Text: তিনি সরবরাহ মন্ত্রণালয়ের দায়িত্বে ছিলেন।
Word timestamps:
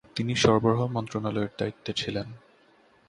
তিনি 0.15 0.33
সরবরাহ 0.35 0.81
মন্ত্রণালয়ের 0.87 1.53
দায়িত্বে 1.57 1.91
ছিলেন। 1.93 2.27